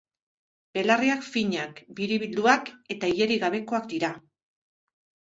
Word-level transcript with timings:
Belarriak 0.77 1.27
finak, 1.33 1.81
biribilduak 1.99 2.71
eta 2.97 3.11
ilerik 3.13 3.43
gabekoak 3.45 3.87
dira. 3.93 4.11